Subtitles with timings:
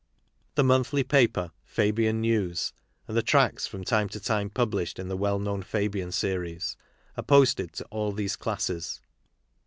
[0.51, 2.73] ■',''," The monthly paper, Fabian NeiBsi
[3.07, 6.75] and the Tracts from time to time published in the well known Fabian Series,
[7.15, 8.99] are posted to all these; classes.